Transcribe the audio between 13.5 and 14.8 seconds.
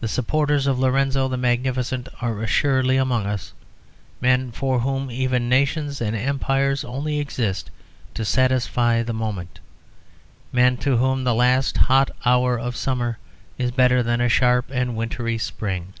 is better than a sharp